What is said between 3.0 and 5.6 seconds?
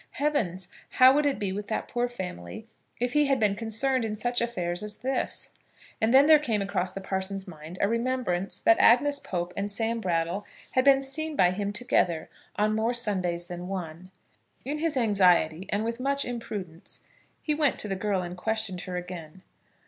he had been concerned in such an affair as this!